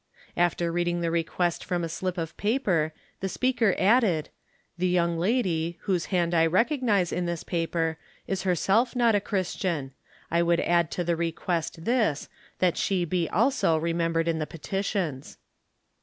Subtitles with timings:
[0.35, 4.29] After reading the request from a slip of paper, the speaker added:"
[4.79, 9.91] The young lady, whose hand I recognize in this paper, is herseK not a Christian.
[10.31, 15.37] I would add to the request this, that she be also remembered in the petitions."